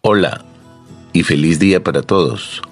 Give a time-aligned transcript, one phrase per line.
[0.00, 0.44] Hola
[1.12, 2.62] y feliz día para todos.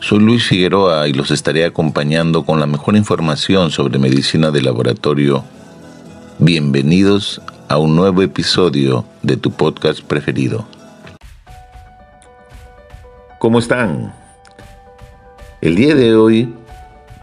[0.00, 5.44] Soy Luis Figueroa y los estaré acompañando con la mejor información sobre medicina de laboratorio.
[6.40, 10.66] Bienvenidos a un nuevo episodio de tu podcast preferido.
[13.38, 14.12] ¿Cómo están?
[15.60, 16.52] El día de hoy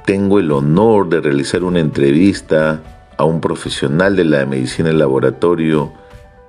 [0.06, 2.80] tengo el honor de realizar una entrevista
[3.18, 5.92] a un profesional de la medicina de laboratorio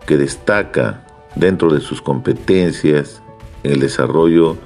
[0.06, 1.00] que destaca
[1.34, 3.22] dentro de sus competencias
[3.62, 4.56] en el desarrollo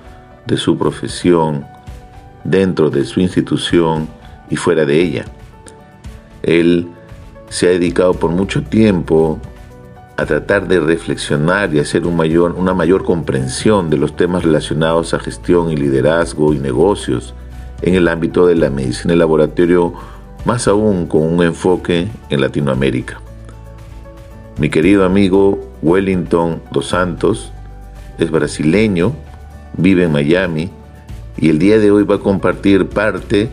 [0.47, 1.64] de su profesión,
[2.45, 4.09] dentro de su institución
[4.50, 5.25] y fuera de ella.
[6.42, 6.89] Él
[7.48, 9.41] se ha dedicado por mucho tiempo
[10.17, 15.12] a tratar de reflexionar y hacer un mayor, una mayor comprensión de los temas relacionados
[15.12, 17.34] a gestión y liderazgo y negocios
[17.83, 19.92] en el ámbito de la medicina y laboratorio,
[20.47, 23.20] más aún con un enfoque en Latinoamérica.
[24.59, 27.53] Mi querido amigo Wellington dos Santos
[28.17, 29.15] es brasileño,
[29.77, 30.71] vive en Miami
[31.37, 33.51] y el día de hoy va a compartir parte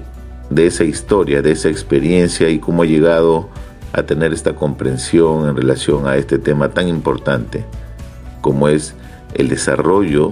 [0.49, 3.49] de esa historia, de esa experiencia y cómo ha llegado
[3.91, 7.65] a tener esta comprensión en relación a este tema tan importante
[8.39, 8.95] como es
[9.33, 10.31] el desarrollo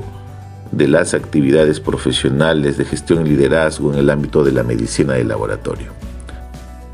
[0.71, 5.25] de las actividades profesionales de gestión y liderazgo en el ámbito de la medicina de
[5.25, 5.91] laboratorio.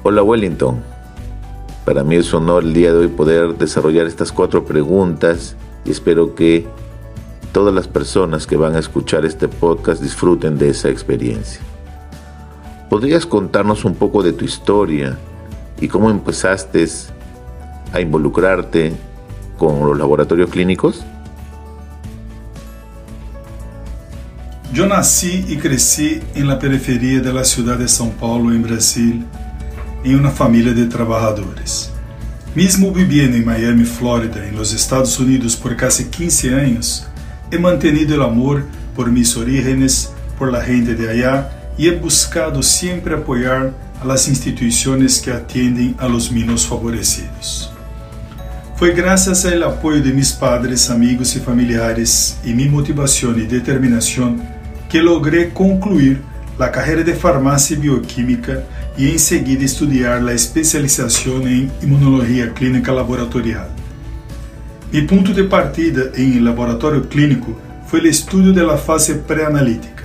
[0.02, 0.81] Hola Wellington,
[1.88, 5.91] para mí es un honor el día de hoy poder desarrollar estas cuatro preguntas y
[5.91, 6.67] espero que
[7.53, 11.61] todas las personas que van a escuchar este podcast disfruten de esa experiencia.
[12.89, 15.17] ¿Podrías contarnos un poco de tu historia
[15.80, 16.86] y cómo empezaste
[17.93, 18.92] a involucrarte
[19.58, 21.05] con los laboratorios clínicos?
[24.73, 29.25] Yo nací y crecí en la periferia de la ciudad de São Paulo, en Brasil,
[30.11, 31.91] en una familia de trabajadores.
[32.55, 37.07] Mesmo viviendo en Miami, Florida, en los Estados Unidos por casi 15 años,
[37.51, 42.63] he mantenido el amor por mis orígenes, por la gente de allá y he buscado
[42.63, 47.71] siempre apoyar a las instituciones que atienden a los menos favorecidos.
[48.77, 54.37] Foi graças ao apoio de mis padres, amigos e familiares e minha motivação e determinação
[54.87, 56.21] que logrei concluir
[56.59, 58.63] a carreira de farmácia e bioquímica
[58.97, 63.69] e em seguida estudar a especialização em imunologia clínica laboratorial.
[64.91, 67.55] Mi ponto de partida em laboratório clínico
[67.87, 70.03] foi o estudo da fase pré-analítica.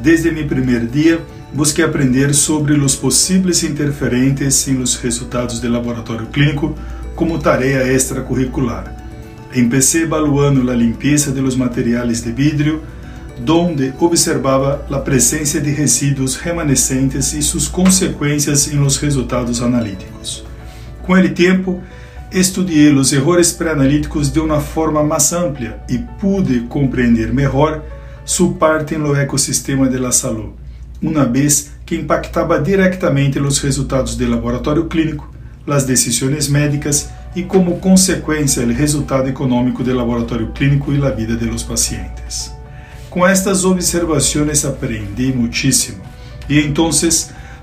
[0.00, 1.20] Desde meu primeiro dia,
[1.52, 6.74] busquei aprender sobre os possíveis interferentes em los resultados do laboratório clínico
[7.14, 8.96] como tarefa extracurricular.
[9.54, 12.82] Empecé evaluando a limpeza de los materiais de vidro,
[13.44, 20.44] donde observava a presença de resíduos remanescentes e suas consequências em los resultados analíticos.
[21.02, 21.80] Com o tempo,
[22.30, 27.82] estudei os errores pré-analíticos de uma forma mais ampla e pude compreender melhor
[28.24, 30.60] sua parte no ecossistema da saúde
[31.02, 35.28] uma vez que impactava diretamente os resultados do laboratório clínico,
[35.66, 41.36] as decisões médicas e, como consequência, o resultado econômico do laboratório clínico e a vida
[41.36, 42.59] de los pacientes.
[43.10, 46.00] Com estas observações aprendi muitíssimo.
[46.48, 46.90] E então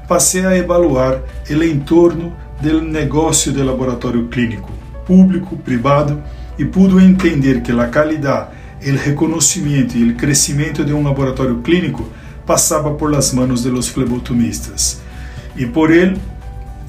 [0.05, 4.71] passei a evaluar o entorno do negócio do laboratório clínico,
[5.05, 6.21] público, privado,
[6.59, 8.49] e pude entender que a qualidade,
[8.85, 12.09] o reconhecimento e o crescimento de um laboratório clínico
[12.45, 15.01] passava por las manos de los flebotomistas
[15.55, 16.17] e por el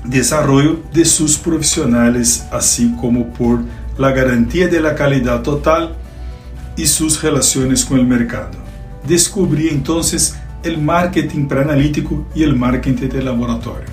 [0.05, 3.63] desarrollo de sus profissionais, assim como por
[3.99, 5.97] la garantía de la calidad total
[6.79, 8.57] e suas relações com o mercado.
[9.05, 13.89] Descobri entonces el marketing preanalítico e el marketing de laboratório.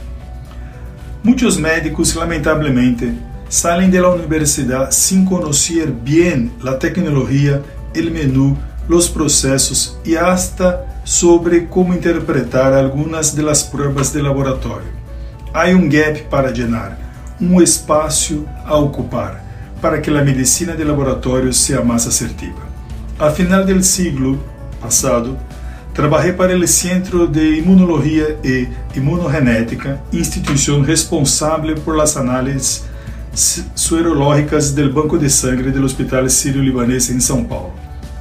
[1.23, 3.11] Muitos médicos, lamentavelmente,
[3.49, 7.61] salen de la universidad sin conocer bien la tecnología,
[7.95, 8.55] el menú,
[8.87, 14.93] los procesos y hasta sobre como interpretar algumas das provas de laboratório.
[15.53, 16.97] Há um gap para llenar,
[17.39, 19.43] um espaço a ocupar,
[19.81, 22.74] para que a medicina de laboratório seja mais assertiva.
[23.17, 24.43] A final do siglo
[24.81, 25.37] passado,
[25.93, 32.83] trabalhei para o Centro de Imunologia e Imunogenética, instituição responsável por as análises
[33.73, 37.73] suerológicas del Banco de Sangre del Hospital Sírio-Libanês em São Paulo.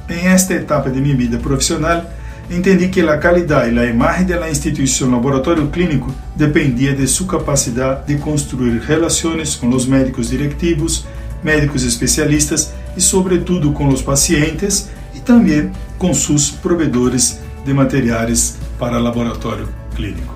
[0.09, 2.09] Em esta etapa de minha vida profissional,
[2.49, 8.07] entendi que a qualidade e a imagem da instituição laboratório clínico dependia de sua capacidade
[8.07, 11.05] de construir relações com os médicos directivos,
[11.43, 18.99] médicos especialistas e, sobretudo, com os pacientes e também com seus provedores de materiais para
[18.99, 20.35] laboratório clínico.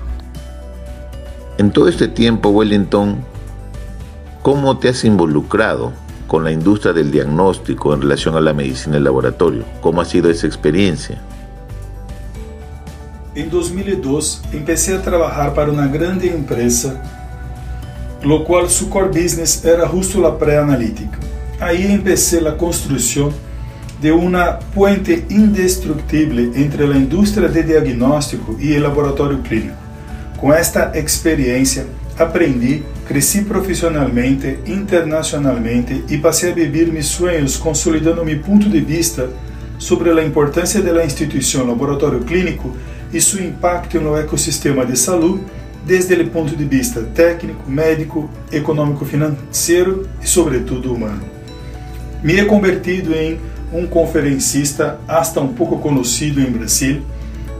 [1.58, 3.18] Em todo este tempo, Wellington,
[4.42, 5.92] como te has involucrado
[6.26, 9.64] con la industria del diagnóstico en relación a la medicina en laboratorio?
[9.80, 11.20] ¿Cómo ha sido esa experiencia?
[13.34, 17.02] Em 2002, comecei a trabalhar para uma grande empresa,
[18.22, 21.29] lo qual su core business era justo la pré-analítica.
[21.60, 23.32] Aí empecé a construção
[24.00, 29.76] de uma puente indestructible entre a indústria de diagnóstico e o laboratório clínico.
[30.38, 31.86] Com esta experiência,
[32.18, 39.28] aprendi, cresci profissionalmente, internacionalmente e passei a viver meus sonhos consolidando meu ponto de vista
[39.78, 42.74] sobre a importância da instituição laboratório clínico
[43.12, 45.42] e seu impacto no ecossistema de saúde
[45.84, 51.39] desde o ponto de vista técnico, médico, econômico-financeiro e, sobretudo, humano.
[52.22, 53.40] Me he convertido em
[53.72, 57.02] um conferencista hasta um pouco conhecido em Brasil,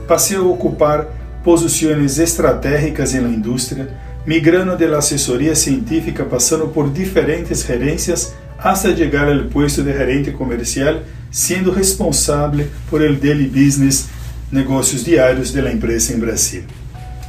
[0.07, 1.07] passei a ocupar
[1.43, 3.89] posições estratégicas na indústria,
[4.25, 10.99] migrando da assessoria científica, passando por diferentes gerências, hasta chegar ao posto de gerente comercial,
[11.31, 14.07] sendo responsável por el daily business
[14.51, 16.63] negócios diários da empresa em Brasil.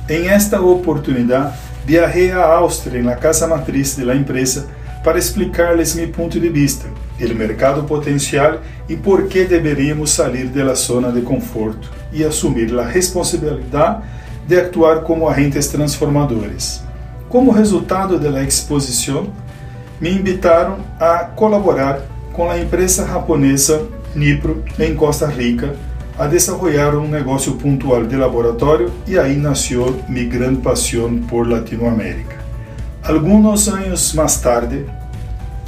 [0.09, 1.55] Em esta oportunidade,
[1.87, 4.67] viajei à Áustria, na casa matriz da empresa,
[5.03, 6.87] para explicar-lhes meu ponto de vista,
[7.21, 8.59] o mercado potencial
[8.89, 14.03] e por que deveríamos sair da zona de conforto e assumir a responsabilidade
[14.47, 16.83] de actuar como agentes transformadores.
[17.29, 19.29] Como resultado da exposição,
[20.01, 22.03] me invitaram a colaborar
[22.33, 25.75] com a empresa japonesa Nipro em Costa Rica
[26.19, 32.42] a desarrollar um negócio pontual de laboratório e aí nasceu minha grande paixão por Latinoamérica.
[33.05, 34.87] Alguns anos mais tarde,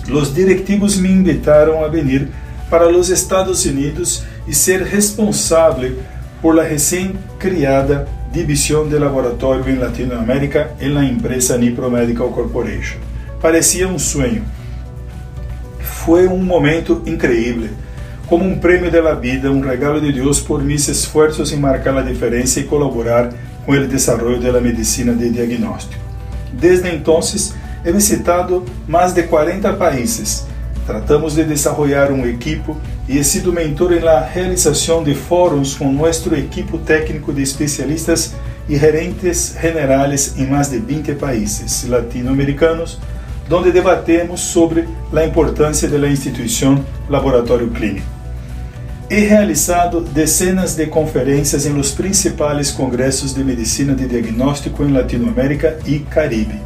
[0.09, 2.29] os directivos me invitaram a vir
[2.71, 5.99] para os Estados Unidos e ser responsável
[6.41, 12.99] por la recém-criada divisão de laboratório em Latinoamérica em la empresa Nipro Medical Corporation.
[13.41, 14.45] Parecia um sonho.
[15.81, 17.71] Foi um momento incrível
[18.29, 22.03] como um prêmio da vida, um regalo de Deus por mis esforços em marcar a
[22.03, 23.33] diferença e colaborar
[23.67, 26.04] com o desenvolvimento da medicina de diagnóstico.
[26.59, 27.21] Desde então,
[27.85, 30.47] he visitado mais de 40 países.
[30.87, 32.77] Tratamos de desenvolver um equipo
[33.09, 38.35] e he sido mentor em la realização de fóruns com nosso equipo técnico de especialistas
[38.69, 42.99] e gerentes generales em mais de 20 países latino-americanos,
[43.51, 48.14] onde debatemos sobre a importância da instituição laboratório clínico.
[49.11, 55.79] He realizado dezenas de conferências em los principais congressos de medicina de diagnóstico em Latinoamérica
[55.87, 56.59] e Caribe,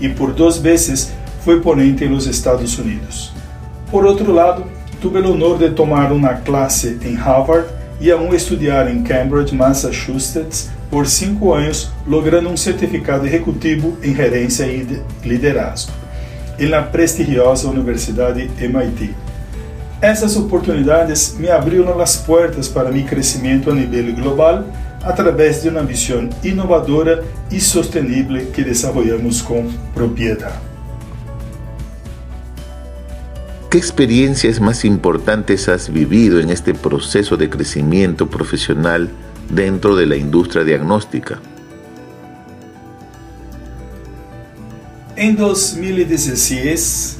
[0.00, 1.12] e por duas vezes
[1.44, 3.32] foi ponente nos Estados Unidos.
[3.90, 4.64] Por outro lado,
[5.00, 7.68] tive o honor de tomar uma classe em Harvard
[8.00, 14.64] e aún estudar em Cambridge, Massachusetts, por cinco anos, logrando um certificado executivo em gerência
[14.64, 15.92] e liderazgo,
[16.56, 19.29] em la prestigiosa Universidade MIT.
[20.02, 24.64] Essas oportunidades me abriram as portas para meu crescimento a nível global
[25.02, 30.70] através de uma visão inovadora e sustentável que desenvolvemos com propriedade.
[33.70, 39.08] ¿Qué experiencias más importantes has vivido en este proceso de crecimiento profesional
[39.50, 41.38] dentro de la industria diagnóstica?
[45.14, 47.19] En 2016,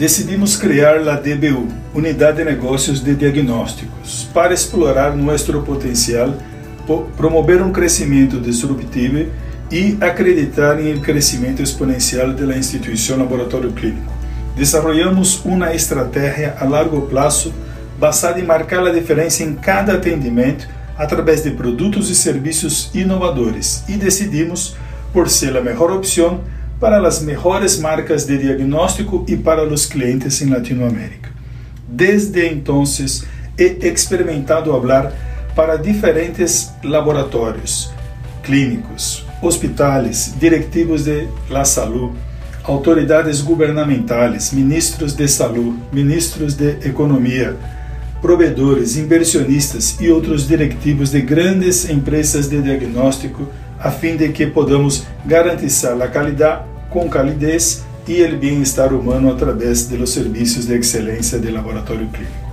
[0.00, 6.32] decidimos criar a DBU, Unidade de Negócios de Diagnósticos, para explorar nosso potencial,
[7.18, 9.30] promover um crescimento disruptivo
[9.70, 14.10] e acreditar em crescimento exponencial da instituição laboratório clínico.
[14.56, 17.52] Desarrollamos uma estratégia a largo prazo
[17.98, 20.66] basada em marcar a diferença em cada atendimento
[20.96, 24.74] através de produtos e serviços inovadores e decidimos
[25.12, 26.40] por ser a melhor opção
[26.80, 31.28] para as melhores marcas de diagnóstico e para os clientes em Latinoamérica.
[31.86, 32.82] Desde então,
[33.58, 35.12] he experimentado falar
[35.54, 37.92] para diferentes laboratórios,
[38.42, 42.12] clínicos, hospitais, directivos de la salud,
[42.64, 47.56] autoridades governamentais, ministros de saúde, ministros de economia,
[48.22, 53.46] provedores, inversionistas e outros directivos de grandes empresas de diagnóstico,
[53.78, 59.36] a fim de que podamos garantizar a qualidade com calidez y el bienestar humano a
[59.36, 62.50] través de los de laboratorio clínico.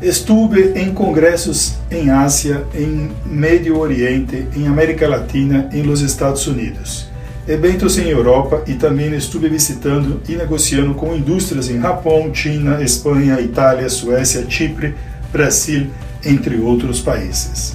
[0.00, 7.10] Estuve em congressos em Ásia, em Médio Oriente, em América Latina, em los Estados Unidos,
[7.46, 13.38] eventos em Europa e também estive visitando e negociando com indústrias em Japão, China, Espanha,
[13.42, 14.94] Itália, Suécia, Chipre,
[15.30, 15.88] Brasil,
[16.24, 17.74] entre outros países.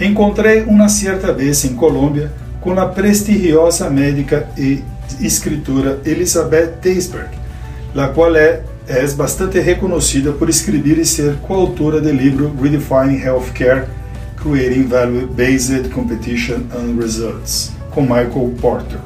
[0.00, 2.32] Encontrei uma certa vez em Colômbia
[2.64, 4.82] com a prestigiosa médica e
[5.20, 7.28] escritora Elizabeth Teisberg,
[7.94, 13.86] a qual é é bastante reconhecida por escrever e ser coautora do livro Redefining Healthcare,
[14.36, 18.98] Creating Value-Based Competition and Results, com Michael Porter.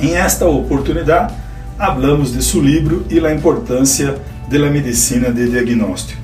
[0.00, 1.34] Em esta oportunidade,
[1.76, 4.16] hablamos de seu livro e a importância
[4.48, 6.22] da medicina de diagnóstico.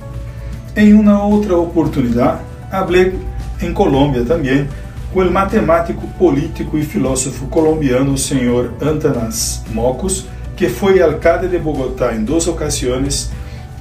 [0.77, 2.41] Em uma outra oportunidade,
[2.71, 3.19] falei
[3.61, 4.69] em Colômbia também
[5.13, 10.27] o matemático, político e filósofo colombiano, senhor Antanas Mocos,
[10.57, 13.31] que foi alcalde de Bogotá em duas ocasiões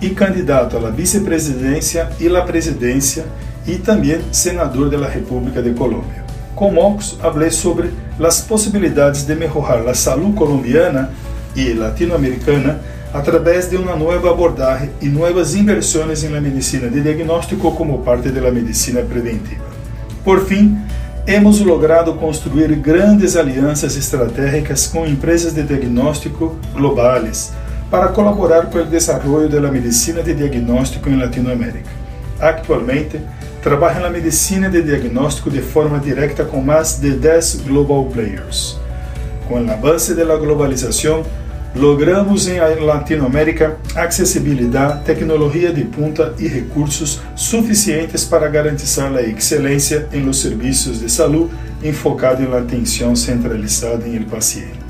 [0.02, 3.26] e candidato à vice-presidência e à presidência
[3.68, 6.24] e também senador da República de Colômbia.
[6.56, 11.12] Com Mocos, falei sobre as possibilidades de melhorar a saúde colombiana
[11.56, 12.82] e latino-americana
[13.14, 18.52] através de uma nova abordagem e novas inversões la medicina de diagnóstico como parte da
[18.52, 19.66] medicina preventiva.
[20.24, 20.78] Por fim,
[21.28, 27.52] hemos logrado construir grandes alianças estratégicas com empresas de diagnóstico globais
[27.90, 31.90] para colaborar com o desenvolvimento da medicina de diagnóstico em Latinoamérica.
[32.40, 33.20] Actualmente,
[33.62, 38.78] trabalho na medicina de diagnóstico de forma direta com mais de 10 global players.
[39.48, 41.26] Com o avanço da globalização,
[41.76, 50.24] logramos em Latinoamérica acessibilidade, tecnologia de punta e recursos suficientes para garantizar a excelência em
[50.24, 51.52] los serviços de saúde
[51.84, 54.90] enfocado em atenção centralizada em el paciente.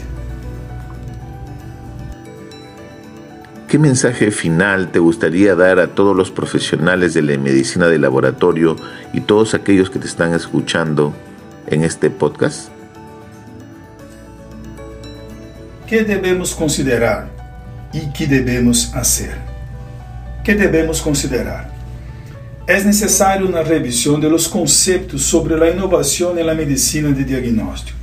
[3.67, 8.75] ¿Qué mensaje final te gustaría dar a todos los profesionales de la medicina de laboratorio
[9.13, 11.13] y todos aquellos que te están escuchando
[11.67, 12.78] en este podcast?
[15.89, 17.27] Que devemos considerar
[17.91, 19.36] e que devemos fazer?
[20.43, 21.67] Que devemos considerar?
[22.67, 27.98] É necessário uma revisão dos conceitos sobre a inovação na medicina de diagnóstico.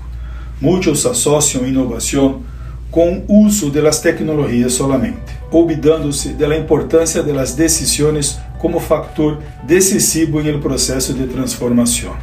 [0.60, 2.42] Muitos associam inovação
[2.90, 10.48] com o uso das tecnologias solamente, olvidando-se da importância das decisões como fator decisivo em
[10.48, 12.16] el processo de transformação.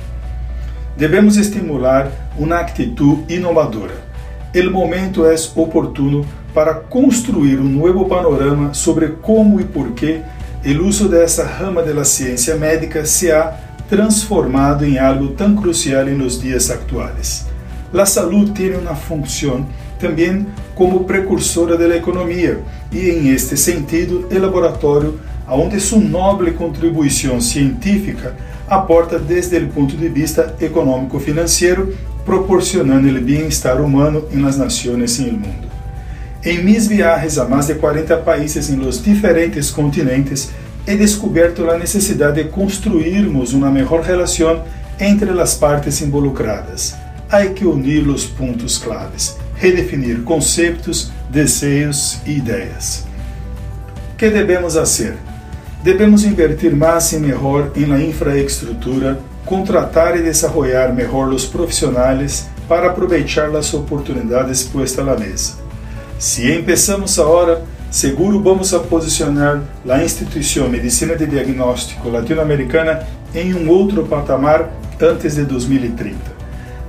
[0.98, 4.03] Devemos estimular uma atitude inovadora
[4.54, 10.22] el momento é oportuno para construir um novo panorama sobre como e por que
[10.64, 13.58] o uso dessa rama da ciência médica se ha
[13.90, 17.48] transformado em algo tão crucial em los dias atuais.
[17.92, 19.66] A saúde tem uma função
[20.00, 20.46] também
[20.76, 22.60] como precursora da economia
[22.92, 25.20] e, em este sentido, o laboratório,
[25.50, 28.36] onde sua nobre contribuição científica
[28.68, 31.96] aporta desde o ponto de vista econômico-financeiro
[32.26, 35.68] proporcionando o bem-estar humano em las naciones e no mundo.
[36.44, 40.52] Em mis viajes a mais de 40 países em los diferentes continentes,
[40.86, 44.64] he descoberto a necessidade de construirmos uma melhor relação
[45.00, 46.96] entre as partes involucradas.
[47.30, 53.06] Há que unir os pontos claves, redefinir conceitos, desejos e ideias.
[54.18, 55.18] que devemos fazer?
[55.84, 59.20] Devemos invertir mais e melhor em la infraestrutura
[59.54, 65.54] contratar e desenvolver melhor os profissionais para aproveitar as oportunidades puestas na mesa.
[66.18, 73.70] Se empezamos agora, seguro vamos a posicionar a instituição Medicina de Diagnóstico Latino-Americana em um
[73.70, 76.18] outro patamar antes de 2030.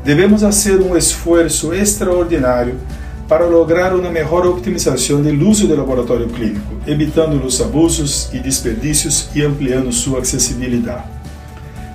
[0.02, 2.76] Devemos fazer um esforço extraordinário
[3.28, 9.28] para lograr uma melhor optimização do uso do laboratório clínico, evitando os abusos e desperdícios
[9.34, 11.23] e ampliando sua acessibilidade.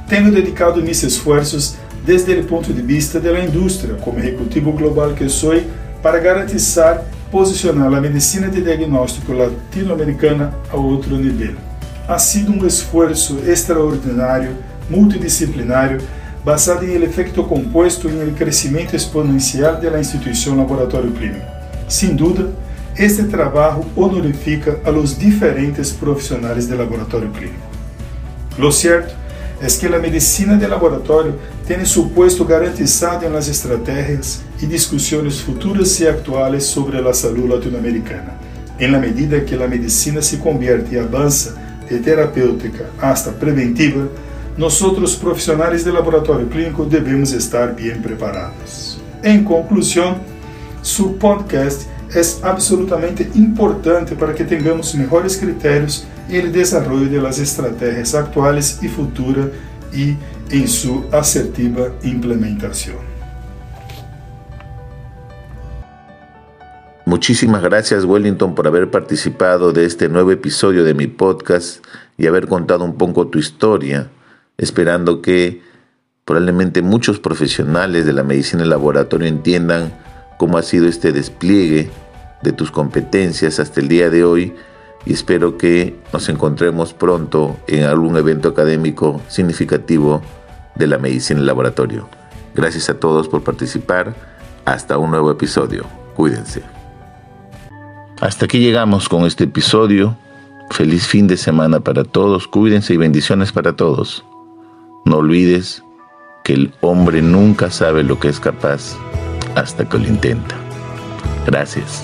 [0.10, 5.30] Tenho dedicado mis esforços desde o ponto de vista da indústria, como executivo global que
[5.30, 5.62] sou,
[6.02, 11.56] para garantizar posicionar a medicina de diagnóstico latino-americana a outro nível.
[12.08, 14.58] Ha sido um esforço extraordinário,
[14.90, 16.02] multidisciplinário,
[16.44, 21.46] basado em efeito composto em el crescimento exponencial da instituição laboratório clínico.
[21.88, 22.50] Sem dúvida,
[22.98, 27.70] este trabalho honorifica a los diferentes profissionais de laboratório clínico.
[28.58, 29.19] Lo certo
[29.62, 31.36] es que a medicina de laboratório
[31.68, 37.48] tem su puesto garantizado en las estrategias e discussões futuras e atuais sobre a saúde
[37.48, 38.38] latino-americana.
[38.80, 41.56] En la medida que a medicina se convierte e avança
[41.90, 44.10] de terapêutica hasta preventiva,
[44.58, 49.00] nós outros profissionais de laboratório clínico devemos estar bem preparados.
[49.22, 50.22] Em conclusão,
[50.82, 57.40] su podcast es absolutamente importante para que tengamos mejores criterios en el desarrollo de las
[57.40, 59.48] estrategias actuales y futuras
[59.92, 60.16] y
[60.52, 62.98] en su asertiva implementación.
[67.06, 71.84] Muchísimas gracias Wellington por haber participado de este nuevo episodio de mi podcast
[72.18, 74.10] y haber contado un poco tu historia,
[74.58, 75.64] esperando que
[76.24, 79.92] probablemente muchos profesionales de la medicina en laboratorio entiendan
[80.38, 81.90] cómo ha sido este despliegue
[82.44, 84.54] de tus competencias hasta el día de hoy
[85.10, 90.22] y espero que nos encontremos pronto en algún evento académico significativo
[90.76, 92.08] de la medicina en laboratorio.
[92.54, 94.14] Gracias a todos por participar.
[94.66, 95.86] Hasta un nuevo episodio.
[96.16, 96.62] Cuídense.
[98.22, 100.16] Hasta aquí llegamos con este episodio.
[100.70, 102.48] Feliz fin de semana para todos.
[102.48, 104.24] Cuídense y bendiciones para todos.
[105.06, 105.84] No olvides
[106.44, 108.96] que el hombre nunca sabe lo que es capaz
[109.56, 110.56] hasta que lo intenta.
[111.48, 112.04] Gracias.